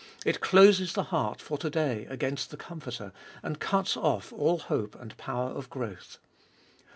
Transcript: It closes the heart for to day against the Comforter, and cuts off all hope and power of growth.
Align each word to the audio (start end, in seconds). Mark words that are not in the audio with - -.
It 0.25 0.39
closes 0.41 0.93
the 0.93 1.03
heart 1.03 1.39
for 1.39 1.59
to 1.59 1.69
day 1.69 2.07
against 2.09 2.49
the 2.49 2.57
Comforter, 2.57 3.13
and 3.43 3.59
cuts 3.59 3.95
off 3.95 4.33
all 4.33 4.57
hope 4.57 4.99
and 4.99 5.15
power 5.15 5.51
of 5.51 5.69
growth. 5.69 6.17